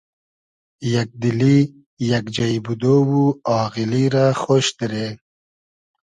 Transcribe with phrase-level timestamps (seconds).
[0.91, 1.57] یئگ دیلی،
[2.09, 3.23] یئگ جݷ بودۉ و
[3.59, 5.07] آغیلی رۂ خۉش دیرې